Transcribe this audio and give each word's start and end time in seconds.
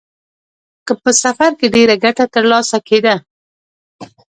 که 0.85 0.93
په 1.03 1.11
سفر 1.23 1.51
کې 1.59 1.67
ډېره 1.75 1.95
ګټه 2.03 2.25
ترلاسه 2.33 2.77
کېده. 2.87 3.15